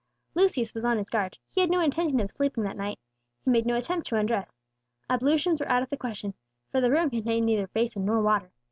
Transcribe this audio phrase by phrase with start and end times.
[0.33, 2.97] Lucius was on his guard; he had no intention of sleeping that night;
[3.45, 4.57] he made no attempt to undress;
[5.11, 6.33] ablutions were out of the question,
[6.71, 8.51] for the room contained neither basin nor water.